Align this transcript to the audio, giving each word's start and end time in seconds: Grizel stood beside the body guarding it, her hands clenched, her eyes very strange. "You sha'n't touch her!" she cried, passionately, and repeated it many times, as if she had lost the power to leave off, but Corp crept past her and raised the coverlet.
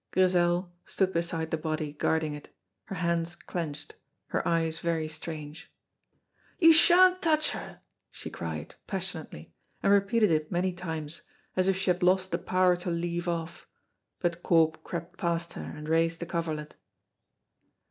Grizel 0.09 0.71
stood 0.83 1.13
beside 1.13 1.51
the 1.51 1.59
body 1.59 1.93
guarding 1.93 2.33
it, 2.33 2.49
her 2.85 2.95
hands 2.95 3.35
clenched, 3.35 3.93
her 4.29 4.47
eyes 4.47 4.79
very 4.79 5.07
strange. 5.07 5.71
"You 6.57 6.73
sha'n't 6.73 7.21
touch 7.21 7.51
her!" 7.51 7.81
she 8.09 8.31
cried, 8.31 8.73
passionately, 8.87 9.53
and 9.83 9.93
repeated 9.93 10.31
it 10.31 10.51
many 10.51 10.73
times, 10.73 11.21
as 11.55 11.67
if 11.67 11.77
she 11.77 11.91
had 11.91 12.01
lost 12.01 12.31
the 12.31 12.39
power 12.39 12.75
to 12.77 12.89
leave 12.89 13.27
off, 13.27 13.67
but 14.19 14.41
Corp 14.41 14.83
crept 14.83 15.19
past 15.19 15.53
her 15.53 15.71
and 15.77 15.87
raised 15.87 16.19
the 16.19 16.25
coverlet. 16.25 16.73